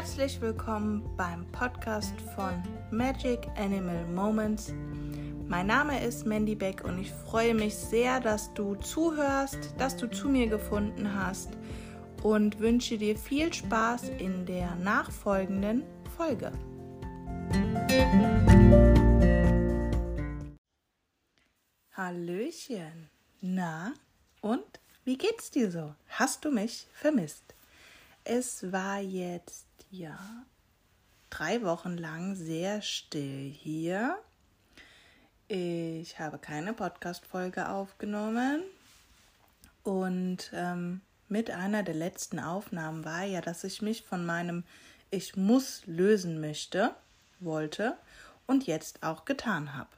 [0.00, 4.72] Herzlich willkommen beim Podcast von Magic Animal Moments.
[5.46, 10.10] Mein Name ist Mandy Beck und ich freue mich sehr, dass du zuhörst, dass du
[10.10, 11.50] zu mir gefunden hast
[12.22, 15.82] und wünsche dir viel Spaß in der nachfolgenden
[16.16, 16.50] Folge.
[21.92, 23.10] Hallöchen.
[23.42, 23.92] Na,
[24.40, 25.94] und wie geht's dir so?
[26.08, 27.54] Hast du mich vermisst?
[28.24, 30.18] Es war jetzt ja
[31.30, 34.18] drei Wochen lang sehr still hier.
[35.48, 38.62] Ich habe keine Podcast-Folge aufgenommen
[39.82, 44.64] und ähm, mit einer der letzten Aufnahmen war ja, dass ich mich von meinem
[45.10, 46.94] Ich muss lösen möchte,
[47.38, 47.96] wollte
[48.46, 49.90] und jetzt auch getan habe.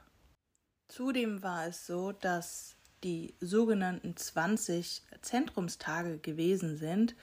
[0.87, 7.15] Zudem war es so, dass die sogenannten 20 Zentrumstage gewesen sind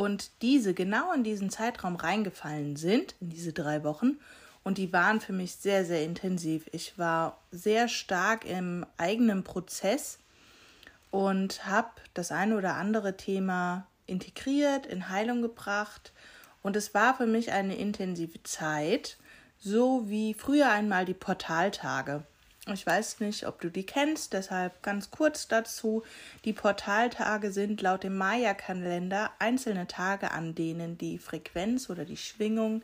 [0.00, 4.16] und diese genau in diesen Zeitraum reingefallen sind, in diese drei Wochen.
[4.64, 6.70] Und die waren für mich sehr, sehr intensiv.
[6.72, 10.18] Ich war sehr stark im eigenen Prozess
[11.10, 16.14] und habe das eine oder andere Thema integriert, in Heilung gebracht.
[16.62, 19.18] Und es war für mich eine intensive Zeit,
[19.58, 22.22] so wie früher einmal die Portaltage.
[22.66, 26.02] Ich weiß nicht, ob du die kennst, deshalb ganz kurz dazu.
[26.44, 32.82] Die Portaltage sind laut dem Maya-Kalender einzelne Tage, an denen die Frequenz oder die Schwingung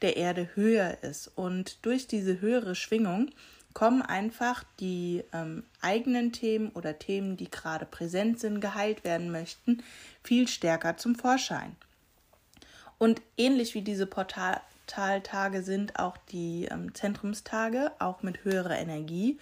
[0.00, 1.30] der Erde höher ist.
[1.34, 3.30] Und durch diese höhere Schwingung
[3.74, 9.82] kommen einfach die ähm, eigenen Themen oder Themen, die gerade präsent sind, geheilt werden möchten,
[10.24, 11.76] viel stärker zum Vorschein.
[12.96, 19.38] Und ähnlich wie diese Portal Taltage sind auch die ähm, Zentrumstage, auch mit höherer Energie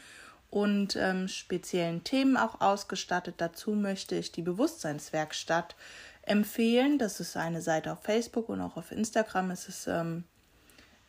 [0.50, 3.36] und ähm, speziellen Themen auch ausgestattet.
[3.38, 5.74] Dazu möchte ich die Bewusstseinswerkstatt
[6.22, 6.98] empfehlen.
[6.98, 10.24] Das ist eine Seite auf Facebook und auch auf Instagram ist es ähm,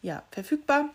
[0.01, 0.89] ja, verfügbar.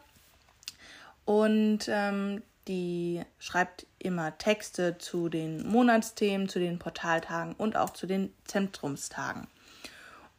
[1.25, 8.07] Und ähm, die schreibt immer Texte zu den Monatsthemen, zu den Portaltagen und auch zu
[8.07, 9.49] den Zentrumstagen.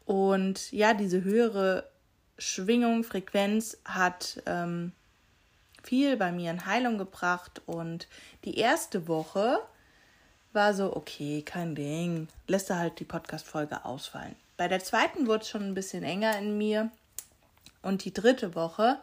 [0.05, 1.89] Und ja, diese höhere
[2.37, 4.91] Schwingung, Frequenz hat ähm,
[5.83, 8.07] viel bei mir in Heilung gebracht und
[8.45, 9.59] die erste Woche
[10.53, 14.35] war so, okay, kein Ding, lässt er halt die Podcast-Folge ausfallen.
[14.57, 16.91] Bei der zweiten wurde es schon ein bisschen enger in mir
[17.81, 18.99] und die dritte Woche,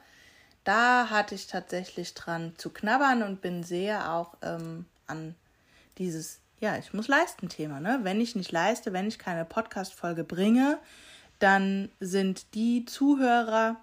[0.64, 5.34] da hatte ich tatsächlich dran zu knabbern und bin sehr auch ähm, an
[5.98, 8.00] dieses, ja, ich muss leisten Thema, ne?
[8.02, 10.78] Wenn ich nicht leiste, wenn ich keine Podcast-Folge bringe,
[11.40, 13.76] dann sind die Zuhörer,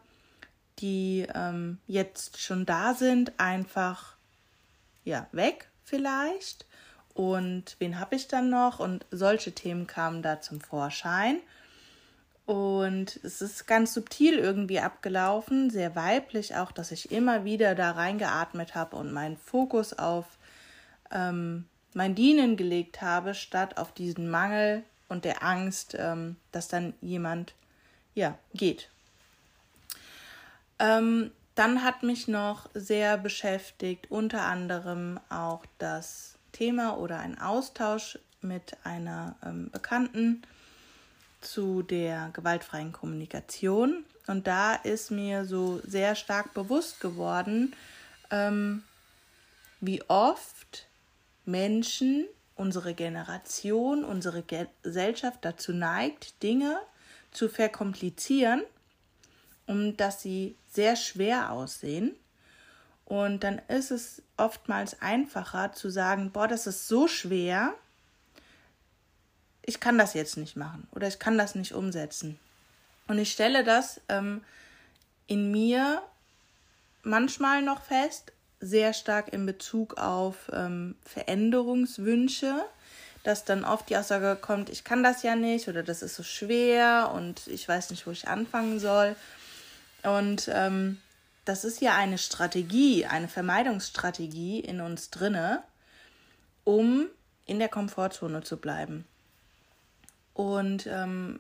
[0.80, 4.16] die ähm, jetzt schon da sind, einfach
[5.04, 6.66] ja weg vielleicht.
[7.14, 8.80] Und wen habe ich dann noch?
[8.80, 11.40] Und solche Themen kamen da zum Vorschein.
[12.46, 17.92] Und es ist ganz subtil irgendwie abgelaufen, sehr weiblich auch, dass ich immer wieder da
[17.92, 20.26] reingeatmet habe und meinen Fokus auf
[21.12, 26.94] ähm, mein Dienen gelegt habe, statt auf diesen Mangel und der Angst, ähm, dass dann
[27.02, 27.54] jemand
[28.16, 28.90] ja geht.
[30.80, 38.20] Ähm, dann hat mich noch sehr beschäftigt unter anderem auch das Thema oder ein Austausch
[38.42, 40.44] mit einer ähm, Bekannten
[41.42, 44.06] zu der gewaltfreien Kommunikation.
[44.28, 47.74] Und da ist mir so sehr stark bewusst geworden,
[48.30, 48.84] ähm,
[49.80, 50.86] wie oft
[51.46, 52.26] Menschen
[52.58, 56.80] unsere Generation, unsere Gesellschaft dazu neigt, Dinge
[57.32, 58.64] zu verkomplizieren,
[59.68, 62.16] um dass sie sehr schwer aussehen.
[63.06, 67.74] Und dann ist es oftmals einfacher zu sagen, boah, das ist so schwer,
[69.62, 72.40] ich kann das jetzt nicht machen oder ich kann das nicht umsetzen.
[73.08, 74.44] Und ich stelle das ähm,
[75.28, 76.02] in mir
[77.04, 82.66] manchmal noch fest, sehr stark in Bezug auf ähm, Veränderungswünsche,
[83.24, 86.24] dass dann oft die Aussage kommt, ich kann das ja nicht oder das ist so
[86.24, 89.16] schwer und ich weiß nicht, wo ich anfangen soll.
[90.04, 91.00] Und ähm,
[91.46, 95.64] das ist ja eine Strategie, eine Vermeidungsstrategie in uns drinne,
[96.64, 97.08] um
[97.46, 99.06] in der Komfortzone zu bleiben.
[100.34, 101.40] Und ähm,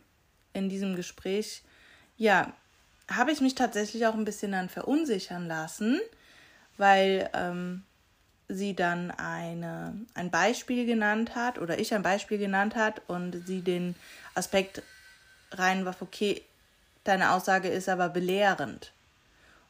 [0.54, 1.62] in diesem Gespräch,
[2.18, 2.52] ja,
[3.10, 6.00] habe ich mich tatsächlich auch ein bisschen dann verunsichern lassen,
[6.78, 7.84] weil ähm,
[8.48, 13.62] sie dann eine, ein Beispiel genannt hat oder ich ein Beispiel genannt hat und sie
[13.62, 13.96] den
[14.36, 14.82] Aspekt
[15.52, 16.44] reinwarf, okay,
[17.04, 18.92] deine Aussage ist aber belehrend.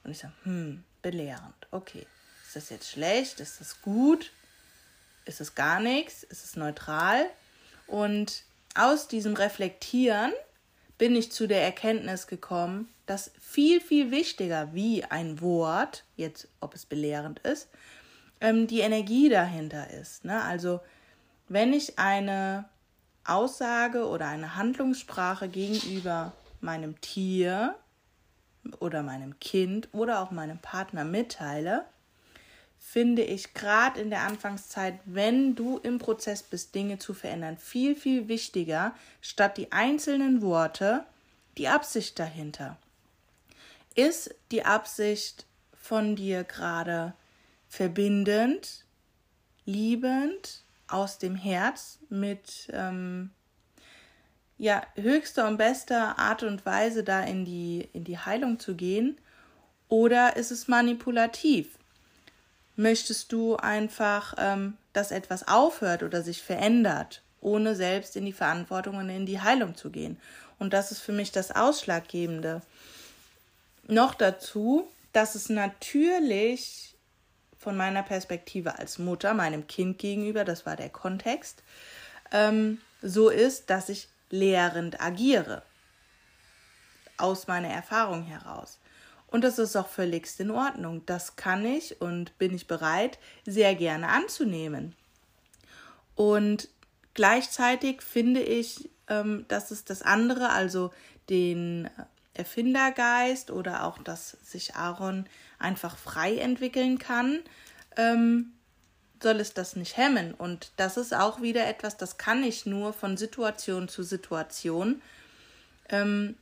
[0.03, 2.05] Und ich sage, hm, belehrend, okay.
[2.45, 3.39] Ist das jetzt schlecht?
[3.39, 4.31] Ist das gut?
[5.25, 6.23] Ist es gar nichts?
[6.23, 7.25] Ist es neutral?
[7.87, 8.43] Und
[8.75, 10.31] aus diesem Reflektieren
[10.97, 16.75] bin ich zu der Erkenntnis gekommen, dass viel, viel wichtiger wie ein Wort, jetzt ob
[16.75, 17.69] es belehrend ist,
[18.41, 20.25] ähm, die Energie dahinter ist.
[20.25, 20.43] Ne?
[20.43, 20.81] Also
[21.47, 22.65] wenn ich eine
[23.23, 27.75] Aussage oder eine Handlungssprache gegenüber meinem Tier
[28.79, 31.85] oder meinem Kind oder auch meinem Partner mitteile,
[32.77, 37.95] finde ich gerade in der Anfangszeit, wenn du im Prozess bist, Dinge zu verändern, viel,
[37.95, 41.05] viel wichtiger, statt die einzelnen Worte,
[41.57, 42.77] die Absicht dahinter.
[43.97, 47.15] Ist die Absicht von dir gerade
[47.67, 48.85] verbindend,
[49.65, 53.31] liebend, aus dem Herz, mit ähm,
[54.59, 59.17] ja, höchster und bester Art und Weise da in die, in die Heilung zu gehen?
[59.89, 61.79] Oder ist es manipulativ?
[62.75, 68.97] Möchtest du einfach, ähm, dass etwas aufhört oder sich verändert, ohne selbst in die Verantwortung
[68.97, 70.19] und in die Heilung zu gehen?
[70.59, 72.61] Und das ist für mich das Ausschlaggebende.
[73.87, 76.95] Noch dazu, dass es natürlich
[77.57, 81.63] von meiner Perspektive als Mutter, meinem Kind gegenüber, das war der Kontext,
[82.31, 85.63] ähm, so ist, dass ich lehrend agiere.
[87.17, 88.79] Aus meiner Erfahrung heraus.
[89.27, 91.05] Und das ist auch völligst in Ordnung.
[91.05, 94.95] Das kann ich und bin ich bereit, sehr gerne anzunehmen.
[96.15, 96.69] Und
[97.13, 100.91] gleichzeitig finde ich, ähm, dass es das andere, also
[101.29, 101.89] den
[102.37, 105.25] Erfindergeist oder auch, dass sich Aaron
[105.59, 107.39] einfach frei entwickeln kann,
[107.97, 108.53] ähm,
[109.21, 110.33] soll es das nicht hemmen.
[110.33, 115.01] Und das ist auch wieder etwas, das kann ich nur von Situation zu Situation
[115.89, 116.35] ähm,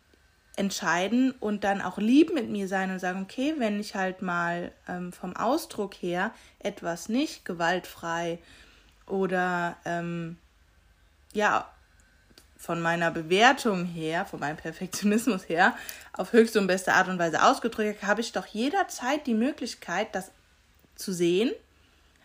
[0.57, 4.71] entscheiden und dann auch lieb mit mir sein und sagen, okay, wenn ich halt mal
[4.87, 8.39] ähm, vom Ausdruck her etwas nicht gewaltfrei
[9.05, 10.37] oder ähm,
[11.33, 11.69] ja
[12.65, 15.75] von meiner Bewertung her, von meinem Perfektionismus her,
[16.13, 20.31] auf höchste und beste Art und Weise ausgedrückt, habe ich doch jederzeit die Möglichkeit, das
[20.95, 21.51] zu sehen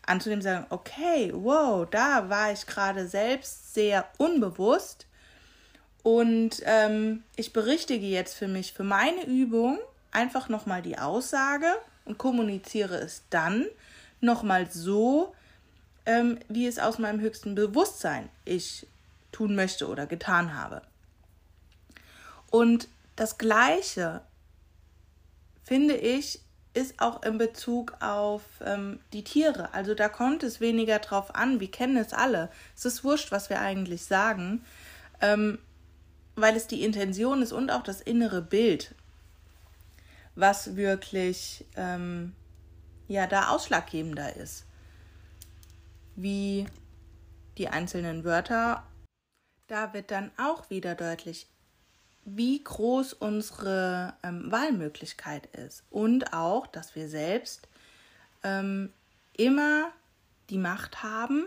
[0.07, 5.07] anzunehmen, sagen, okay, wow, da war ich gerade selbst sehr unbewusst.
[6.03, 9.79] Und ähm, ich berichtige jetzt für mich, für meine Übung,
[10.11, 11.67] einfach nochmal die Aussage
[12.05, 13.67] und kommuniziere es dann
[14.21, 15.35] nochmal so,
[16.07, 18.87] ähm, wie es aus meinem höchsten Bewusstsein ich
[19.33, 20.83] tun möchte oder getan habe.
[22.51, 24.23] Und das Gleiche,
[25.63, 26.41] finde ich,
[26.73, 29.75] ist auch in Bezug auf ähm, die Tiere.
[29.75, 31.59] Also da kommt es weniger drauf an.
[31.59, 32.51] Wir kennen es alle.
[32.77, 34.65] Es ist wurscht, was wir eigentlich sagen,
[35.21, 35.59] ähm,
[36.37, 38.95] weil es die Intention ist und auch das innere Bild,
[40.37, 42.35] was wirklich ähm,
[43.09, 44.65] ja da ausschlaggebender ist.
[46.15, 46.67] Wie
[47.59, 48.85] die einzelnen Wörter.
[49.71, 51.47] Da wird dann auch wieder deutlich,
[52.25, 57.69] wie groß unsere ähm, Wahlmöglichkeit ist und auch, dass wir selbst
[58.43, 58.93] ähm,
[59.37, 59.93] immer
[60.51, 61.45] die Macht haben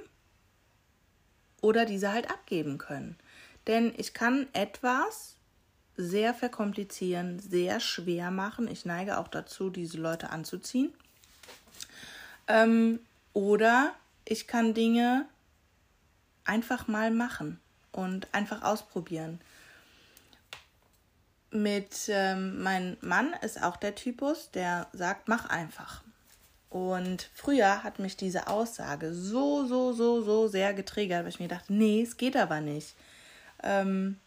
[1.60, 3.18] oder diese halt abgeben können.
[3.68, 5.36] Denn ich kann etwas
[5.98, 8.70] sehr verkomplizieren, sehr schwer machen.
[8.70, 10.94] Ich neige auch dazu, diese Leute anzuziehen.
[12.48, 13.02] Ähm,
[13.34, 13.94] oder
[14.24, 15.26] ich kann Dinge
[16.46, 17.60] einfach mal machen
[17.94, 19.40] und einfach ausprobieren
[21.54, 26.04] mit ähm, mein Mann ist auch der Typus, der sagt, mach einfach.
[26.70, 31.48] Und früher hat mich diese Aussage so, so, so, so sehr getriggert, weil ich mir
[31.48, 32.96] dachte, nee, es geht aber nicht.
[33.62, 34.18] Ähm,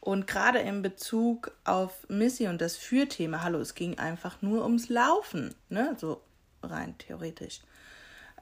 [0.00, 4.88] und gerade in Bezug auf Missy und das Fürthema, hallo, es ging einfach nur ums
[4.88, 6.20] Laufen, ne, so
[6.62, 7.60] rein theoretisch.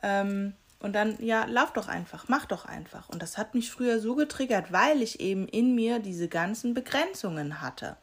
[0.02, 3.09] Ähm, und dann, ja, lauf doch einfach, mach doch einfach.
[3.09, 7.61] Und das hat mich früher so getriggert, weil ich eben in mir diese ganzen Begrenzungen
[7.61, 7.97] hatte.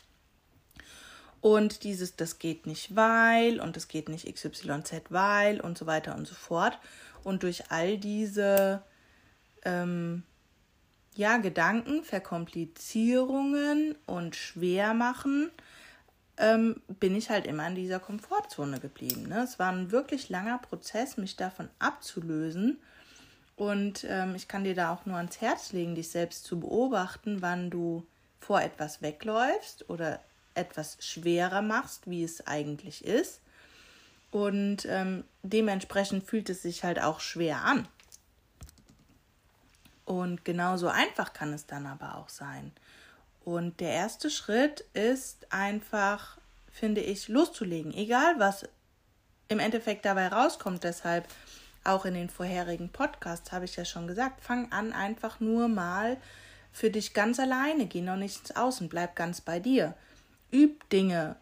[1.40, 6.16] Und dieses, das geht nicht, weil und das geht nicht XYZ, weil und so weiter
[6.16, 6.80] und so fort.
[7.24, 8.82] Und durch all diese
[9.66, 10.24] ähm,
[11.16, 15.52] ja, Gedanken, Verkomplizierungen und Schwermachen
[16.38, 19.28] ähm, bin ich halt immer in dieser Komfortzone geblieben.
[19.28, 19.44] Ne?
[19.44, 22.80] Es war ein wirklich langer Prozess, mich davon abzulösen.
[23.56, 27.42] Und ähm, ich kann dir da auch nur ans Herz legen, dich selbst zu beobachten,
[27.42, 28.06] wann du
[28.40, 30.20] vor etwas wegläufst oder
[30.56, 33.42] etwas schwerer machst, wie es eigentlich ist.
[34.32, 37.88] Und ähm, dementsprechend fühlt es sich halt auch schwer an.
[40.06, 42.72] Und genauso einfach kann es dann aber auch sein.
[43.46, 46.38] Und der erste Schritt ist einfach,
[46.72, 47.94] finde ich, loszulegen.
[47.94, 48.66] Egal was
[49.50, 50.84] im Endeffekt dabei rauskommt.
[50.84, 51.28] Deshalb
[51.84, 56.18] auch in den vorherigen Podcasts habe ich ja schon gesagt, fang an einfach nur mal
[56.72, 59.94] für dich ganz alleine, geh noch nicht ins Außen, bleib ganz bei dir.
[60.52, 61.36] Üb Dinge,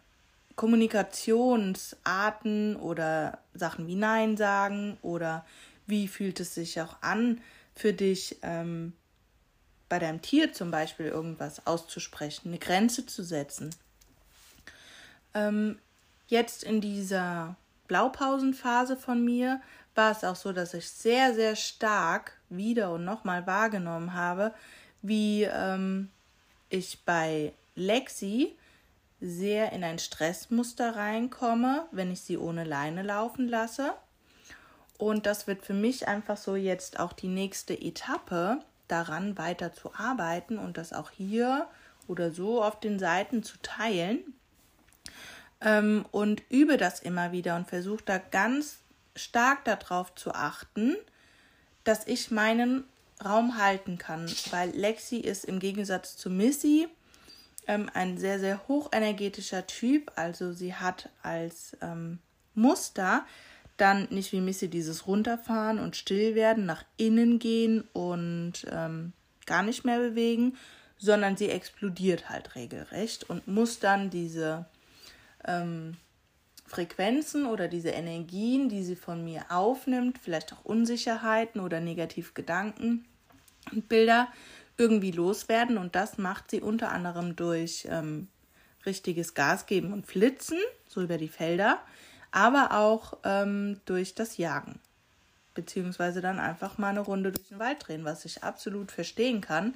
[0.56, 5.46] Kommunikationsarten oder Sachen wie Nein sagen oder
[5.86, 7.40] wie fühlt es sich auch an
[7.74, 8.94] für dich, ähm,
[9.92, 13.68] bei deinem Tier zum Beispiel irgendwas auszusprechen, eine Grenze zu setzen.
[15.34, 15.78] Ähm,
[16.28, 17.56] jetzt in dieser
[17.88, 19.60] Blaupausenphase von mir
[19.94, 24.54] war es auch so, dass ich sehr, sehr stark wieder und nochmal wahrgenommen habe,
[25.02, 26.08] wie ähm,
[26.70, 28.56] ich bei Lexi
[29.20, 33.92] sehr in ein Stressmuster reinkomme, wenn ich sie ohne Leine laufen lasse.
[34.96, 39.94] Und das wird für mich einfach so jetzt auch die nächste Etappe, daran weiter zu
[39.94, 41.68] arbeiten und das auch hier
[42.08, 44.20] oder so auf den Seiten zu teilen.
[45.60, 48.78] Ähm, und übe das immer wieder und versuche da ganz
[49.14, 50.96] stark darauf zu achten,
[51.84, 52.84] dass ich meinen
[53.24, 56.88] Raum halten kann, weil Lexi ist im Gegensatz zu Missy
[57.66, 60.12] ähm, ein sehr, sehr hochenergetischer Typ.
[60.16, 62.18] Also sie hat als ähm,
[62.54, 63.24] Muster
[63.76, 69.12] dann nicht wie Missy dieses runterfahren und still werden, nach innen gehen und ähm,
[69.46, 70.56] gar nicht mehr bewegen,
[70.98, 74.66] sondern sie explodiert halt regelrecht und muss dann diese
[75.44, 75.96] ähm,
[76.66, 83.04] Frequenzen oder diese Energien, die sie von mir aufnimmt, vielleicht auch Unsicherheiten oder Negativgedanken
[83.72, 84.28] und Bilder
[84.78, 85.76] irgendwie loswerden.
[85.76, 88.28] Und das macht sie unter anderem durch ähm,
[88.86, 91.80] richtiges Gas geben und Flitzen, so über die Felder,
[92.32, 94.80] aber auch ähm, durch das Jagen.
[95.54, 99.74] Beziehungsweise dann einfach mal eine Runde durch den Wald drehen, was ich absolut verstehen kann.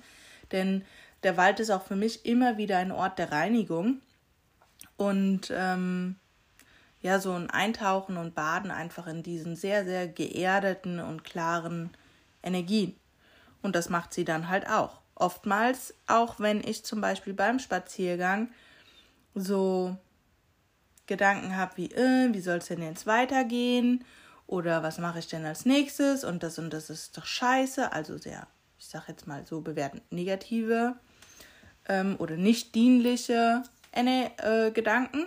[0.53, 0.85] Denn
[1.23, 4.01] der Wald ist auch für mich immer wieder ein Ort der Reinigung.
[4.97, 6.17] Und ähm,
[7.03, 11.91] ja, so ein Eintauchen und Baden einfach in diesen sehr, sehr geerdeten und klaren
[12.43, 12.97] Energien.
[13.63, 15.01] Und das macht sie dann halt auch.
[15.15, 18.49] Oftmals, auch wenn ich zum Beispiel beim Spaziergang
[19.35, 19.97] so
[21.07, 24.05] Gedanken habe wie, äh, wie soll es denn jetzt weitergehen?
[24.47, 26.25] Oder was mache ich denn als nächstes?
[26.25, 27.93] Und das und das ist doch scheiße.
[27.93, 28.47] Also sehr,
[28.79, 30.97] ich sage jetzt mal so bewertend negative
[31.89, 35.27] ähm, oder nicht dienliche äh, Gedanken.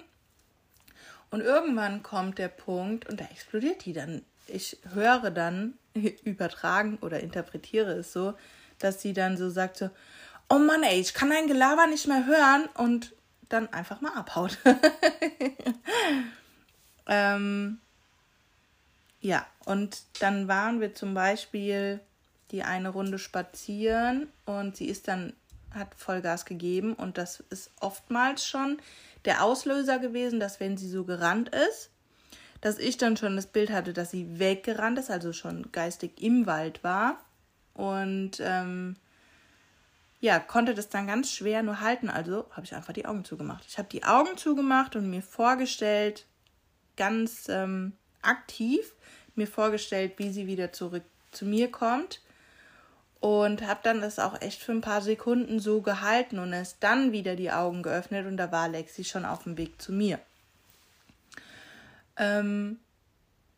[1.32, 4.24] Und irgendwann kommt der Punkt und da explodiert die dann.
[4.48, 5.76] Ich höre dann,
[6.24, 8.34] übertragen oder interpretiere es so,
[8.80, 9.90] dass sie dann so sagt so,
[10.50, 13.14] oh Mann, ey, ich kann dein Gelaber nicht mehr hören und
[13.50, 14.58] dann einfach mal abhaut.
[17.08, 17.80] ähm,
[19.22, 22.00] ja, und dann waren wir zum Beispiel
[22.52, 25.34] die eine Runde spazieren und sie ist dann,
[25.72, 28.80] hat Vollgas gegeben und das ist oftmals schon
[29.26, 31.92] der Auslöser gewesen, dass wenn sie so gerannt ist,
[32.62, 36.46] dass ich dann schon das Bild hatte, dass sie weggerannt ist, also schon geistig im
[36.46, 37.24] Wald war.
[37.74, 38.96] Und ähm,
[40.22, 42.10] ja, konnte das dann ganz schwer nur halten.
[42.10, 43.64] Also habe ich einfach die Augen zugemacht.
[43.68, 46.26] Ich habe die Augen zugemacht und mir vorgestellt,
[46.98, 48.94] ganz ähm, aktiv,
[49.36, 52.22] mir vorgestellt, wie sie wieder zurück zu mir kommt
[53.22, 57.12] und habe dann das auch echt für ein paar Sekunden so gehalten und erst dann
[57.12, 60.20] wieder die Augen geöffnet und da war Lexi schon auf dem Weg zu mir.
[62.18, 62.80] Ähm,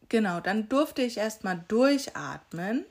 [0.10, 2.86] genau, dann durfte ich erstmal durchatmen,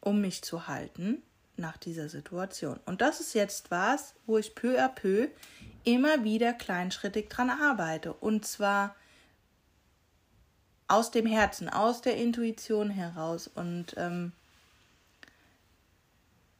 [0.00, 1.22] um mich zu halten
[1.56, 2.78] nach dieser Situation.
[2.86, 5.28] Und das ist jetzt was, wo ich peu à peu
[5.84, 8.12] immer wieder kleinschrittig dran arbeite.
[8.12, 8.94] Und zwar
[10.88, 13.48] aus dem Herzen, aus der Intuition heraus.
[13.48, 14.32] Und ähm,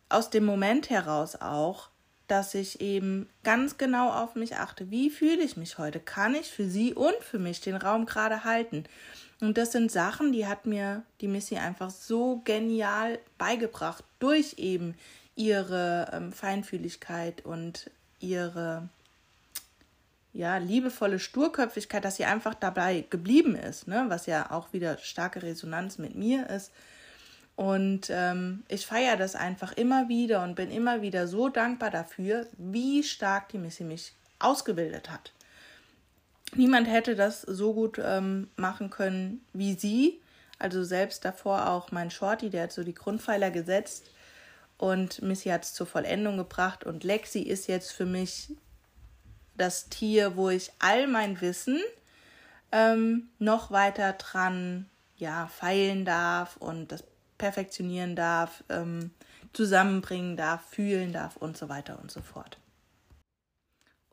[0.09, 1.91] aus dem Moment heraus auch,
[2.29, 4.91] dass ich eben ganz genau auf mich achte.
[4.91, 6.00] Wie fühle ich mich heute?
[6.00, 8.85] Kann ich für sie und für mich den Raum gerade halten?
[9.40, 14.95] Und das sind Sachen, die hat mir die Missy einfach so genial beigebracht durch eben
[15.35, 18.88] ihre ähm, Feinfühligkeit und ihre
[20.33, 24.07] ja, liebevolle Sturköpfigkeit, dass sie einfach dabei geblieben ist, ne?
[24.09, 26.73] was ja auch wieder starke Resonanz mit mir ist.
[27.57, 32.47] Und ähm, ich feiere das einfach immer wieder und bin immer wieder so dankbar dafür,
[32.59, 35.33] wie stark die Missy mich ausgebildet hat.
[36.55, 40.21] Niemand hätte das so gut ähm, machen können wie sie.
[40.59, 44.11] Also selbst davor auch mein Shorty, der hat so die Grundpfeiler gesetzt
[44.79, 46.85] und Missy hat es zur Vollendung gebracht.
[46.85, 48.53] Und Lexi ist jetzt für mich
[49.57, 51.81] das Tier, wo ich all mein Wissen
[52.73, 54.87] ähm, noch weiter dran
[55.17, 57.05] ja, feilen darf und das
[57.38, 59.11] perfektionieren darf, ähm,
[59.53, 62.59] zusammenbringen darf, fühlen darf und so weiter und so fort.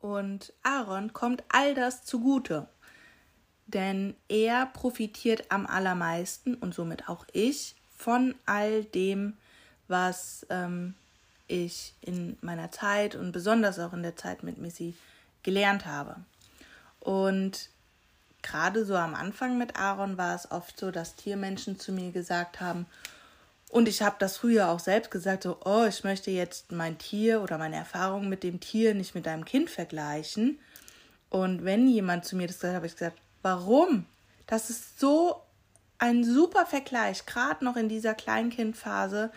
[0.04, 2.68] Und Aaron kommt all das zugute,
[3.66, 9.38] denn er profitiert am allermeisten und somit auch ich von all dem,
[9.88, 10.92] was ähm,
[11.48, 14.94] ich in meiner Zeit und besonders auch in der Zeit mit Missy
[15.42, 16.16] gelernt habe.
[17.00, 17.70] Und
[18.42, 22.60] gerade so am Anfang mit Aaron war es oft so, dass Tiermenschen zu mir gesagt
[22.60, 22.84] haben,
[23.74, 27.42] und ich habe das früher auch selbst gesagt, so, oh, ich möchte jetzt mein Tier
[27.42, 30.60] oder meine Erfahrung mit dem Tier nicht mit deinem Kind vergleichen.
[31.28, 34.06] Und wenn jemand zu mir das gesagt hat, habe ich gesagt, warum?
[34.46, 35.42] Das ist so
[35.98, 39.32] ein super Vergleich, gerade noch in dieser Kleinkindphase,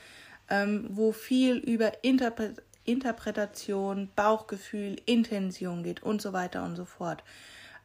[0.51, 2.53] ähm, wo viel über Interpre
[2.85, 7.23] Interpretation, Bauchgefühl, Intention geht und so weiter und so fort.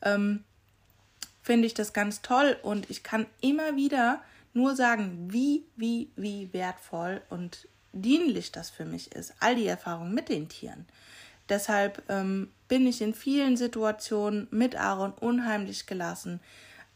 [0.03, 0.45] Ähm,
[1.41, 4.21] Finde ich das ganz toll und ich kann immer wieder
[4.55, 10.15] nur sagen, wie, wie, wie wertvoll und dienlich das für mich ist, all die Erfahrungen
[10.15, 10.87] mit den Tieren.
[11.49, 16.41] Deshalb ähm, bin ich in vielen Situationen mit Aaron unheimlich gelassen,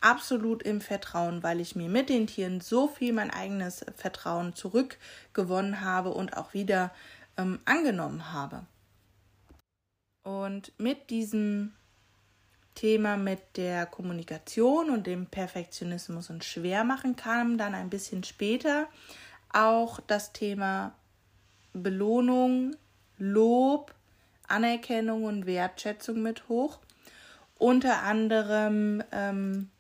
[0.00, 5.80] absolut im Vertrauen, weil ich mir mit den Tieren so viel mein eigenes Vertrauen zurückgewonnen
[5.80, 6.92] habe und auch wieder
[7.36, 8.64] ähm, angenommen habe.
[10.22, 11.72] Und mit diesem
[12.76, 18.86] Thema mit der Kommunikation und dem Perfektionismus und Schwermachen kam dann ein bisschen später
[19.52, 20.94] auch das Thema
[21.72, 22.76] Belohnung,
[23.18, 23.92] Lob,
[24.46, 26.78] Anerkennung und Wertschätzung mit hoch.
[27.58, 29.70] Unter anderem ähm,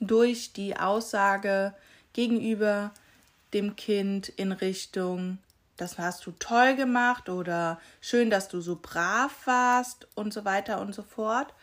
[0.00, 1.74] durch die Aussage
[2.12, 2.92] gegenüber
[3.52, 5.38] dem Kind in Richtung,
[5.76, 10.80] das hast du toll gemacht oder schön, dass du so brav warst und so weiter
[10.80, 11.54] und so fort.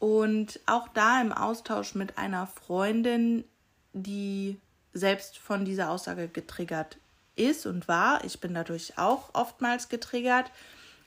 [0.00, 3.44] Und auch da im Austausch mit einer Freundin,
[3.92, 4.58] die
[4.92, 6.96] selbst von dieser Aussage getriggert
[7.36, 8.24] ist und war.
[8.24, 10.50] Ich bin dadurch auch oftmals getriggert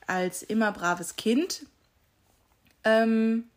[0.08, 1.66] als immer braves Kind.
[2.84, 3.50] Ähm,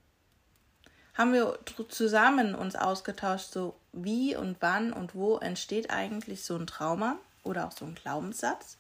[1.15, 6.67] haben wir zusammen uns ausgetauscht, so wie und wann und wo entsteht eigentlich so ein
[6.67, 8.79] Trauma oder auch so ein Glaubenssatz.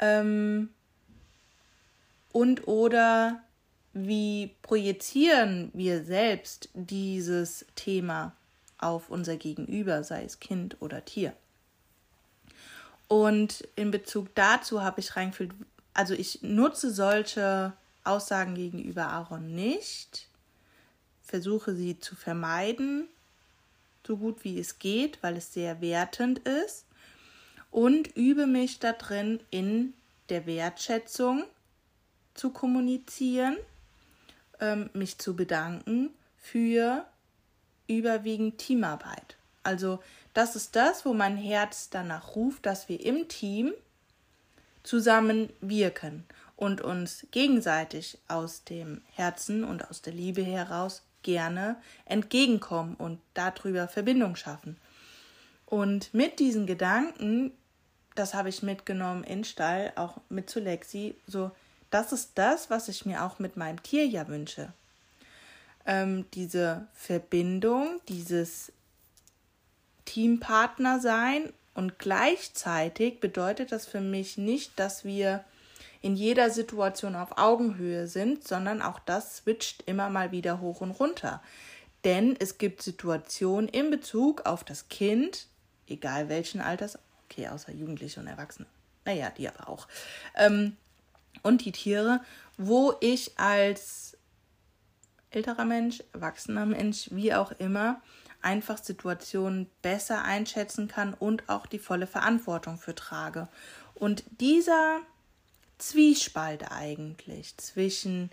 [0.00, 0.70] Ähm,
[2.32, 3.40] und oder
[3.94, 8.34] wie projizieren wir selbst dieses Thema
[8.78, 11.32] auf unser Gegenüber, sei es Kind oder Tier.
[13.06, 15.52] Und in Bezug dazu habe ich reingefühlt,
[15.94, 20.26] also ich nutze solche Aussagen gegenüber Aaron nicht,
[21.22, 23.06] versuche sie zu vermeiden,
[24.04, 26.84] so gut wie es geht, weil es sehr wertend ist
[27.70, 29.94] und übe mich da drin in
[30.28, 31.44] der Wertschätzung
[32.34, 33.56] zu kommunizieren
[34.60, 37.04] ähm, mich zu bedanken für
[37.86, 39.36] überwiegend Teamarbeit.
[39.62, 40.00] Also
[40.34, 43.72] das ist das, wo mein Herz danach ruft, dass wir im Team
[44.82, 46.24] zusammen wirken
[46.56, 53.88] und uns gegenseitig aus dem Herzen und aus der Liebe heraus gerne entgegenkommen und darüber
[53.88, 54.76] Verbindung schaffen.
[55.66, 57.52] Und mit diesen Gedanken,
[58.14, 61.50] das habe ich mitgenommen in Stall, auch mit zu Lexi, so
[61.94, 64.72] das ist das, was ich mir auch mit meinem Tier ja wünsche.
[65.86, 68.72] Ähm, diese Verbindung, dieses
[70.04, 75.44] Teampartner sein und gleichzeitig bedeutet das für mich nicht, dass wir
[76.02, 80.90] in jeder Situation auf Augenhöhe sind, sondern auch das switcht immer mal wieder hoch und
[80.90, 81.40] runter.
[82.02, 85.46] Denn es gibt Situationen in Bezug auf das Kind,
[85.88, 88.66] egal welchen Alters, okay, außer Jugendliche und Erwachsene,
[89.04, 89.86] naja, die aber auch,
[90.34, 90.76] ähm,
[91.42, 92.20] und die Tiere,
[92.56, 94.16] wo ich als
[95.30, 98.00] älterer Mensch, erwachsener Mensch, wie auch immer,
[98.40, 103.48] einfach Situationen besser einschätzen kann und auch die volle Verantwortung für trage.
[103.94, 105.00] Und dieser
[105.78, 108.30] Zwiespalt eigentlich zwischen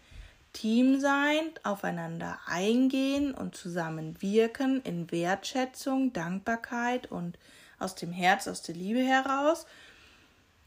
[0.53, 7.37] Team sein, aufeinander eingehen und zusammenwirken in Wertschätzung, Dankbarkeit und
[7.79, 9.65] aus dem Herz, aus der Liebe heraus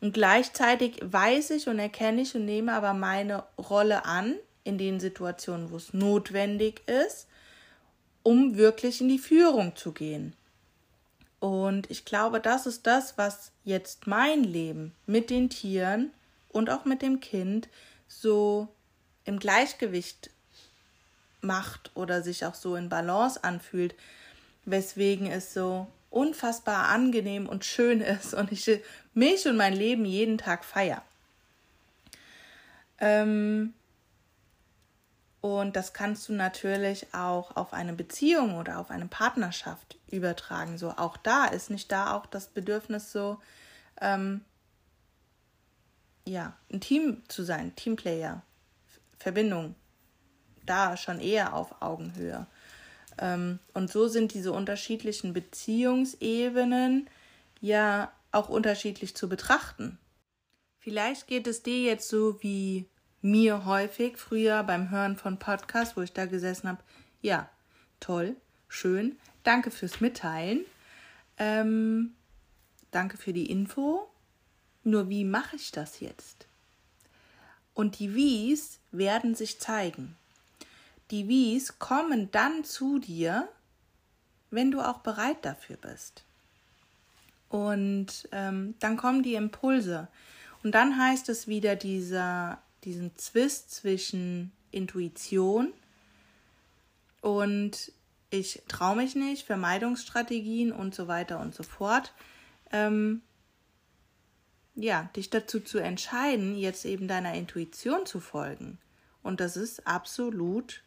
[0.05, 5.01] und gleichzeitig weiß ich und erkenne ich und nehme aber meine Rolle an in den
[5.01, 7.27] Situationen, wo es notwendig ist,
[8.23, 10.35] um wirklich in die Führung zu gehen.
[11.41, 16.11] Und ich glaube, das ist das, was jetzt mein Leben mit den Tieren
[16.51, 17.71] und auch mit dem Kind
[18.07, 18.69] so
[19.25, 20.29] im Gleichgewicht
[21.41, 23.95] macht oder sich auch so in Balance anfühlt,
[24.67, 28.81] weswegen es so unfassbar angenehm und schön ist und ich
[29.13, 31.03] mich und mein Leben jeden Tag feiere.
[32.99, 33.75] Ähm,
[35.41, 40.79] und das kannst du natürlich auch auf eine Beziehung oder auf eine Partnerschaft übertragen.
[40.79, 43.39] So auch da ist nicht da auch das Bedürfnis so,
[44.01, 44.43] ähm,
[46.27, 48.43] ja, ein Team zu sein, Teamplayer,
[49.19, 49.75] Verbindung,
[50.65, 52.47] da schon eher auf Augenhöhe.
[53.19, 57.09] Ähm, und so sind diese unterschiedlichen Beziehungsebenen
[57.61, 59.99] ja auch unterschiedlich zu betrachten.
[60.79, 62.87] Vielleicht geht es dir jetzt so wie
[63.23, 66.83] mir häufig früher beim Hören von Podcasts, wo ich da gesessen habe.
[67.23, 67.49] Ja,
[68.01, 68.37] toll,
[68.69, 70.65] schön, danke fürs Mitteilen.
[71.39, 72.13] Ähm,
[72.91, 74.09] danke für die Info.
[74.83, 76.47] Nur wie mache ich das jetzt?
[77.73, 80.17] Und die Wies werden sich zeigen.
[81.15, 83.49] Die Wies kommen dann zu dir,
[84.51, 86.25] wenn du auch bereit dafür bist.
[87.49, 90.09] Und ähm, dann kommen die Impulse.
[90.65, 95.73] Und dann heißt es wieder dieser, diesen Zwist zwischen Intuition
[97.21, 97.93] und
[98.31, 102.13] ich traue mich nicht, Vermeidungsstrategien und so weiter und so fort.
[102.73, 103.23] Ähm,
[104.75, 108.79] ja, dich dazu zu entscheiden, jetzt eben deiner Intuition zu folgen.
[109.23, 110.83] Und das ist absolut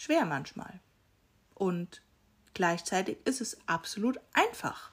[0.00, 0.80] schwer manchmal.
[1.54, 2.00] Und
[2.54, 4.90] gleichzeitig ist es absolut einfach.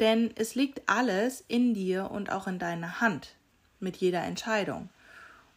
[0.00, 3.34] Denn es liegt alles in dir und auch in deiner Hand
[3.78, 4.88] mit jeder Entscheidung.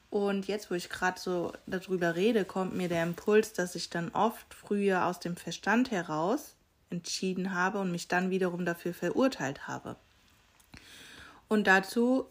[0.10, 4.10] Und jetzt, wo ich gerade so darüber rede, kommt mir der Impuls, dass ich dann
[4.10, 6.56] oft früher aus dem Verstand heraus
[6.90, 9.96] entschieden habe und mich dann wiederum dafür verurteilt habe.
[11.48, 12.28] Und dazu,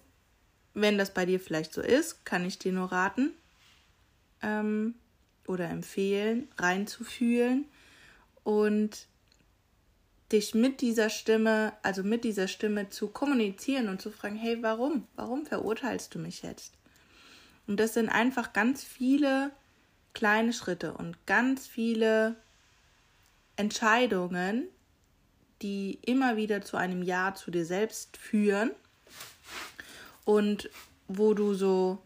[0.75, 3.33] wenn das bei dir vielleicht so ist, kann ich dir nur raten
[4.43, 4.95] ähm,
[5.47, 7.67] oder empfehlen, reinzufühlen
[8.45, 9.07] und
[10.33, 15.07] dich mit dieser Stimme, also mit dieser Stimme zu kommunizieren und zu fragen, hey, warum?
[15.15, 16.73] Warum verurteilst du mich jetzt?
[17.67, 19.53] Und das sind einfach ganz viele
[20.15, 22.37] kleine Schritte und ganz viele
[23.57, 24.69] Entscheidungen,
[25.61, 28.73] die immer wieder zu einem Ja zu dir selbst führen
[30.25, 30.71] und
[31.09, 31.99] wo du so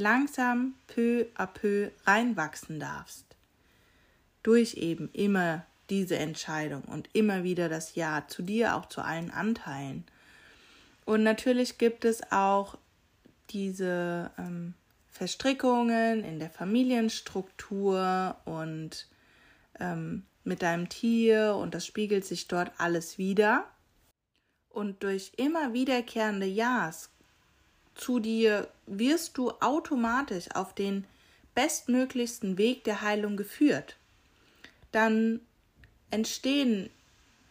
[0.00, 3.24] langsam peu à peu reinwachsen darfst.
[4.42, 9.30] Durch eben immer diese Entscheidung und immer wieder das Ja zu dir, auch zu allen
[9.30, 10.04] Anteilen.
[11.04, 12.78] Und natürlich gibt es auch
[13.50, 14.74] diese ähm,
[15.10, 19.08] Verstrickungen in der Familienstruktur und
[19.78, 23.66] ähm, mit deinem Tier und das spiegelt sich dort alles wieder.
[24.68, 27.10] Und durch immer wiederkehrende Ja's
[27.94, 31.04] zu dir wirst du automatisch auf den
[31.54, 33.96] bestmöglichsten Weg der Heilung geführt.
[34.92, 35.40] Dann
[36.10, 36.90] entstehen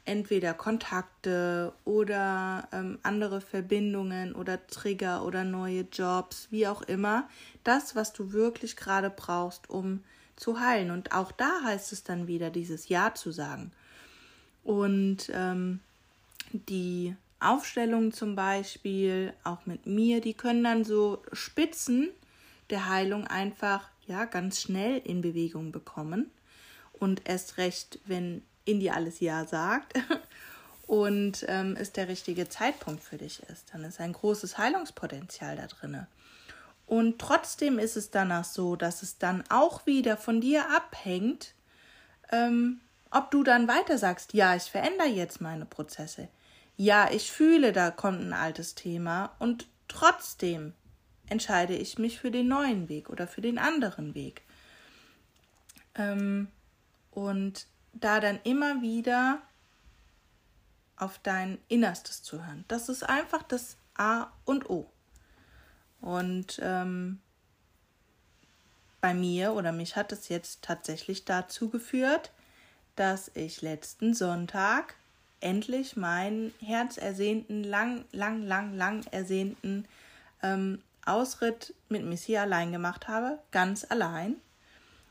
[0.05, 7.29] entweder Kontakte oder ähm, andere Verbindungen oder Trigger oder neue Jobs, wie auch immer.
[7.63, 10.03] Das, was du wirklich gerade brauchst, um
[10.35, 10.89] zu heilen.
[10.89, 13.71] Und auch da heißt es dann wieder, dieses Ja zu sagen.
[14.63, 15.79] Und ähm,
[16.51, 22.09] die Aufstellungen zum Beispiel, auch mit mir, die können dann so Spitzen
[22.69, 26.31] der Heilung einfach ja ganz schnell in Bewegung bekommen.
[26.93, 29.93] Und erst recht, wenn in dir alles Ja sagt
[30.87, 33.73] und ähm, es der richtige Zeitpunkt für dich ist.
[33.73, 36.05] Dann ist ein großes Heilungspotenzial da drin.
[36.85, 41.53] Und trotzdem ist es danach so, dass es dann auch wieder von dir abhängt,
[42.31, 46.27] ähm, ob du dann weiter sagst, ja, ich verändere jetzt meine Prozesse.
[46.81, 50.71] Ja, ich fühle, da kommt ein altes Thema und trotzdem
[51.27, 54.43] entscheide ich mich für den neuen Weg oder für den anderen Weg.
[55.95, 56.47] Ähm,
[57.11, 59.41] und da dann immer wieder
[60.95, 62.63] auf dein Innerstes zu hören.
[62.69, 64.89] Das ist einfach das A und O.
[65.99, 67.19] Und ähm,
[69.01, 72.31] bei mir oder mich hat es jetzt tatsächlich dazu geführt,
[72.95, 74.95] dass ich letzten Sonntag
[75.41, 79.85] endlich meinen herzersehnten, lang, lang, lang, lang ersehnten
[80.43, 84.35] ähm, Ausritt mit Missy allein gemacht habe, ganz allein.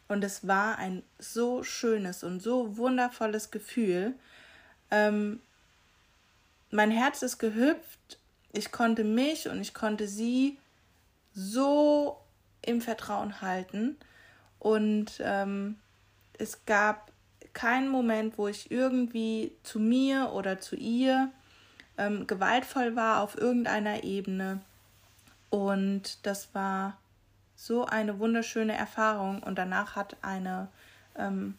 [0.06, 4.14] Und es war ein so schönes und so wundervolles Gefühl.
[4.90, 5.40] Ähm,
[6.70, 8.18] mein Herz ist gehüpft.
[8.52, 10.58] Ich konnte mich und ich konnte sie
[11.34, 12.18] so
[12.62, 13.98] im Vertrauen halten.
[14.58, 15.76] Und ähm,
[16.38, 17.12] es gab
[17.58, 21.28] keinen Moment, wo ich irgendwie zu mir oder zu ihr
[21.96, 24.60] ähm, gewaltvoll war auf irgendeiner Ebene.
[25.50, 26.96] Und das war
[27.56, 29.42] so eine wunderschöne Erfahrung.
[29.42, 30.68] Und danach hat eine
[31.16, 31.58] ähm,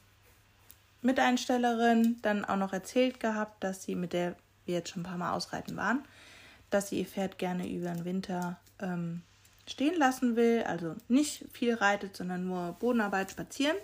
[1.02, 5.18] Miteinstellerin dann auch noch erzählt gehabt, dass sie, mit der wir jetzt schon ein paar
[5.18, 6.06] Mal ausreiten waren,
[6.70, 9.22] dass sie ihr Pferd gerne über den Winter ähm,
[9.68, 10.64] stehen lassen will.
[10.64, 13.76] Also nicht viel reitet, sondern nur Bodenarbeit, spazieren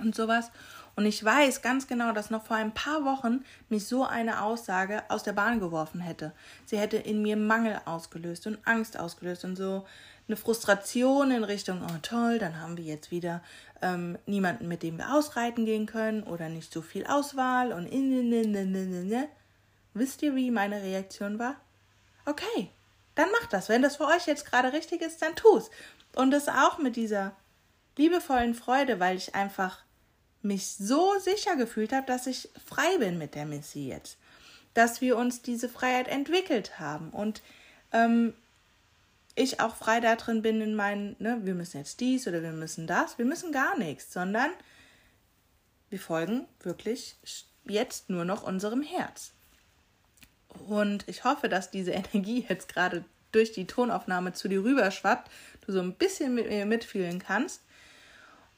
[0.00, 0.50] und sowas.
[0.96, 5.02] Und ich weiß ganz genau, dass noch vor ein paar Wochen mich so eine Aussage
[5.08, 6.32] aus der Bahn geworfen hätte.
[6.66, 9.84] Sie hätte in mir Mangel ausgelöst und Angst ausgelöst und so
[10.28, 13.42] eine Frustration in Richtung, oh toll, dann haben wir jetzt wieder
[13.82, 18.32] ähm, niemanden, mit dem wir ausreiten gehen können oder nicht so viel Auswahl und in,
[18.32, 19.24] in, in.
[19.92, 21.56] Wisst ihr, wie meine Reaktion war?
[22.26, 22.70] okay,
[23.14, 23.68] dann macht das.
[23.68, 25.70] Wenn das für euch jetzt gerade richtig ist, dann tu's.
[26.14, 27.32] Und das auch mit dieser
[27.96, 29.83] liebevollen Freude, weil ich einfach
[30.44, 34.18] mich so sicher gefühlt habe, dass ich frei bin mit der Missy jetzt.
[34.74, 37.42] Dass wir uns diese Freiheit entwickelt haben und
[37.92, 38.34] ähm,
[39.36, 42.52] ich auch frei da drin bin in meinen, ne, wir müssen jetzt dies oder wir
[42.52, 44.50] müssen das, wir müssen gar nichts, sondern
[45.90, 47.16] wir folgen wirklich
[47.64, 49.32] jetzt nur noch unserem Herz.
[50.68, 55.30] Und ich hoffe, dass diese Energie jetzt gerade durch die Tonaufnahme zu dir rüberschwappt,
[55.66, 57.62] du so ein bisschen mit mir mitfühlen kannst.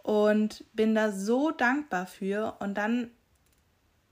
[0.07, 2.57] Und bin da so dankbar für.
[2.61, 3.11] Und dann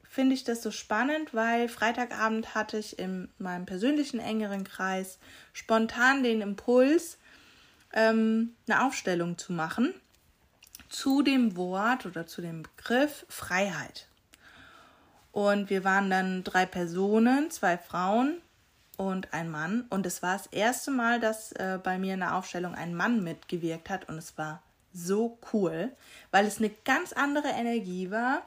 [0.02, 5.18] finde ich das so spannend, weil Freitagabend hatte ich in meinem persönlichen engeren Kreis
[5.52, 7.18] spontan den Impuls,
[7.92, 9.94] ähm, eine Aufstellung zu machen
[10.94, 14.06] zu dem Wort oder zu dem Begriff Freiheit.
[15.32, 18.40] Und wir waren dann drei Personen, zwei Frauen
[18.96, 19.86] und ein Mann.
[19.90, 23.24] Und es war das erste Mal, dass äh, bei mir in der Aufstellung ein Mann
[23.24, 24.08] mitgewirkt hat.
[24.08, 24.62] Und es war
[24.94, 25.92] so cool,
[26.30, 28.42] weil es eine ganz andere Energie war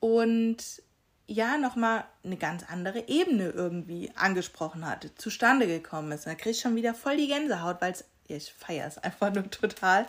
[0.00, 0.82] und
[1.26, 6.26] ja, nochmal eine ganz andere Ebene irgendwie angesprochen hatte, zustande gekommen ist.
[6.26, 7.94] Da kriege ich schon wieder voll die Gänsehaut, weil
[8.28, 10.06] ich feiere es einfach nur total.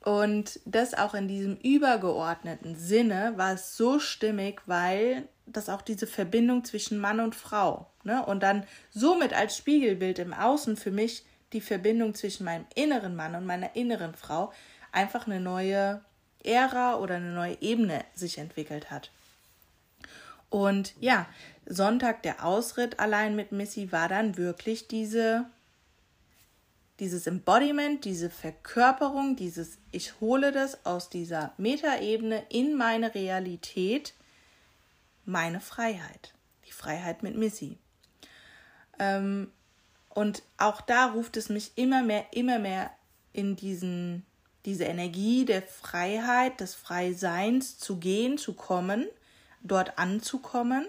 [0.00, 6.06] Und das auch in diesem übergeordneten Sinne war es so stimmig, weil das auch diese
[6.06, 8.24] Verbindung zwischen Mann und Frau, ne?
[8.24, 11.24] Und dann somit als Spiegelbild im Außen für mich
[11.54, 14.52] die Verbindung zwischen meinem inneren Mann und meiner inneren Frau
[14.92, 16.02] einfach eine neue
[16.42, 19.10] Ära oder eine neue Ebene sich entwickelt hat.
[20.50, 21.26] Und ja,
[21.66, 25.46] Sonntag der Ausritt allein mit Missy war dann wirklich diese
[27.00, 34.14] dieses Embodiment, diese Verkörperung, dieses ich hole das aus dieser Metaebene in meine Realität,
[35.24, 36.34] meine Freiheit,
[36.66, 37.78] die Freiheit mit Missy.
[39.00, 39.50] Ähm,
[40.14, 42.90] und auch da ruft es mich immer mehr, immer mehr
[43.32, 44.24] in diesen,
[44.64, 49.06] diese Energie der Freiheit, des Freiseins zu gehen, zu kommen,
[49.62, 50.86] dort anzukommen.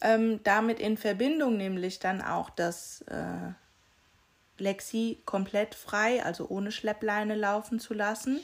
[0.00, 3.52] Ähm, damit in Verbindung nämlich dann auch das äh,
[4.58, 8.40] Lexi komplett frei, also ohne Schleppleine laufen zu lassen.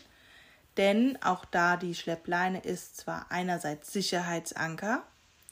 [0.77, 5.03] Denn auch da die Schleppleine ist zwar einerseits Sicherheitsanker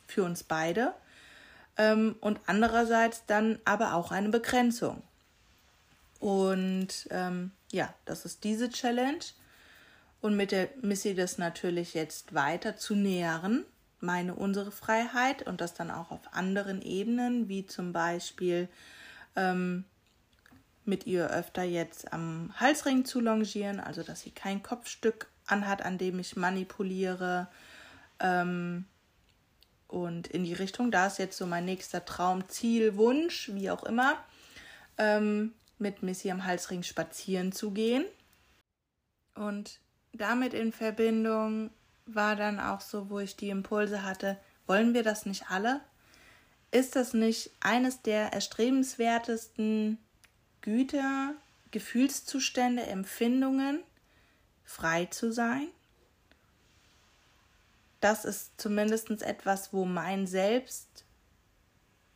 [0.06, 0.94] für uns beide
[1.76, 5.02] ähm, und andererseits dann aber auch eine Begrenzung.
[6.18, 9.24] Und ähm, ja, das ist diese Challenge.
[10.20, 13.64] Und mit der Missy das natürlich jetzt weiter zu nähern,
[14.00, 18.68] meine, unsere Freiheit und das dann auch auf anderen Ebenen, wie zum Beispiel
[19.36, 19.84] ähm,
[20.84, 25.98] mit ihr öfter jetzt am Halsring zu longieren, also dass sie kein Kopfstück anhat, an
[25.98, 27.48] dem ich manipuliere.
[28.18, 28.84] Ähm,
[29.90, 33.82] und in die Richtung, da ist jetzt so mein nächster Traum, Ziel, Wunsch, wie auch
[33.84, 34.16] immer,
[34.98, 38.04] ähm, mit Missy am Halsring spazieren zu gehen.
[39.34, 39.80] Und
[40.12, 41.70] damit in Verbindung
[42.06, 45.80] war dann auch so, wo ich die Impulse hatte, wollen wir das nicht alle?
[46.70, 49.98] Ist das nicht eines der erstrebenswertesten
[50.60, 51.34] Güter,
[51.70, 53.82] Gefühlszustände, Empfindungen
[54.64, 55.68] frei zu sein.
[58.00, 60.88] Das ist zumindest etwas, wo mein Selbst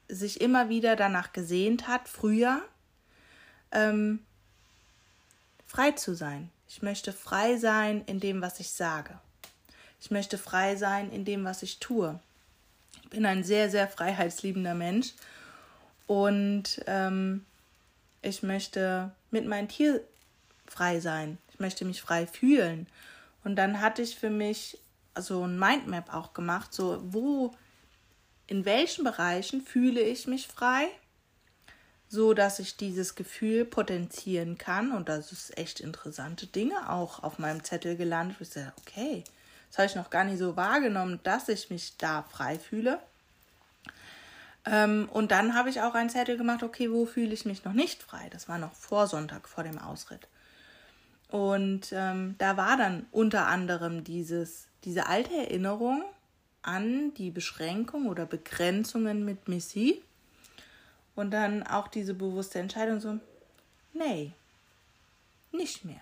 [0.09, 2.62] sich immer wieder danach gesehnt hat, früher
[3.73, 4.20] ähm,
[5.66, 6.51] frei zu sein.
[6.68, 9.18] Ich möchte frei sein in dem, was ich sage.
[10.01, 12.18] Ich möchte frei sein in dem, was ich tue.
[13.03, 15.14] Ich bin ein sehr, sehr freiheitsliebender Mensch
[16.07, 17.44] und ähm,
[18.23, 20.01] ich möchte mit meinem Tier
[20.66, 21.38] frei sein.
[21.53, 22.87] Ich möchte mich frei fühlen.
[23.44, 24.79] Und dann hatte ich für mich
[25.16, 27.55] so ein Mindmap auch gemacht, so wo,
[28.46, 30.88] in welchen Bereichen fühle ich mich frei,
[32.09, 34.92] so dass ich dieses Gefühl potenzieren kann.
[34.92, 38.37] Und das ist echt interessante Dinge auch auf meinem Zettel gelandet.
[38.40, 39.24] Ich sage, okay,
[39.68, 43.00] das habe ich noch gar nicht so wahrgenommen, dass ich mich da frei fühle.
[44.66, 47.72] Ähm, und dann habe ich auch einen Zettel gemacht, okay, wo fühle ich mich noch
[47.72, 48.29] nicht frei?
[48.31, 50.27] Das war noch vor Sonntag, vor dem Ausritt.
[51.29, 56.05] Und ähm, da war dann unter anderem dieses, diese alte Erinnerung
[56.62, 60.03] an die Beschränkung oder Begrenzungen mit Missy.
[61.14, 63.18] Und dann auch diese bewusste Entscheidung so,
[63.92, 64.33] nee,
[65.53, 66.01] nicht mehr.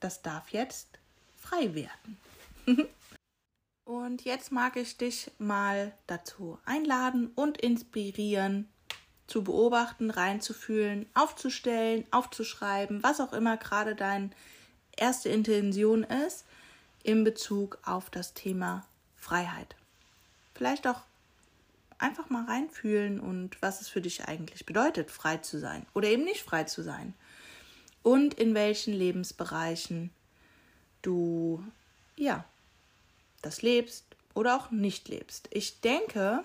[0.00, 0.88] Das darf jetzt
[1.36, 2.18] frei werden.
[3.84, 8.66] Und jetzt mag ich dich mal dazu einladen und inspirieren,
[9.26, 14.30] zu beobachten, reinzufühlen, aufzustellen, aufzuschreiben, was auch immer gerade deine
[14.96, 16.46] erste Intention ist
[17.04, 18.84] in Bezug auf das Thema
[19.16, 19.76] Freiheit.
[20.54, 21.02] Vielleicht auch
[21.98, 26.24] einfach mal reinfühlen und was es für dich eigentlich bedeutet, frei zu sein oder eben
[26.24, 27.14] nicht frei zu sein.
[28.02, 30.10] Und in welchen Lebensbereichen
[31.02, 31.64] du
[32.16, 32.44] ja
[33.42, 35.48] das lebst oder auch nicht lebst.
[35.50, 36.44] Ich denke,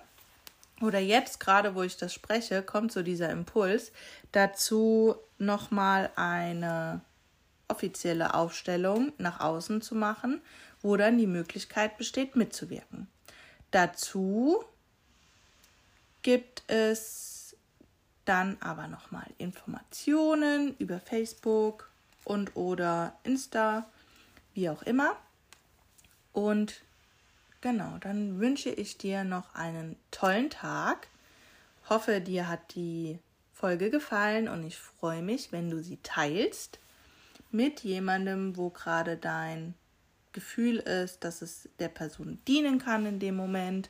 [0.81, 3.91] oder jetzt gerade, wo ich das spreche, kommt so dieser Impuls
[4.31, 7.01] dazu, nochmal eine
[7.69, 10.41] offizielle Aufstellung nach außen zu machen,
[10.81, 13.07] wo dann die Möglichkeit besteht, mitzuwirken.
[13.71, 14.63] Dazu
[16.21, 17.55] gibt es
[18.25, 21.89] dann aber nochmal Informationen über Facebook
[22.23, 23.89] und oder Insta,
[24.53, 25.15] wie auch immer.
[26.33, 26.81] Und
[27.61, 31.07] genau, dann wünsche ich dir noch einen tollen Tag.
[31.89, 33.19] Hoffe, dir hat die
[33.53, 36.79] Folge gefallen und ich freue mich, wenn du sie teilst
[37.51, 39.73] mit jemandem, wo gerade dein
[40.31, 43.89] Gefühl ist, dass es der Person dienen kann in dem Moment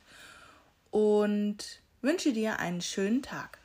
[0.90, 3.59] und wünsche dir einen schönen Tag.